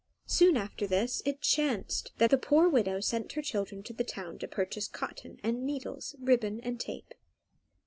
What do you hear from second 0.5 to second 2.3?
after this it chanced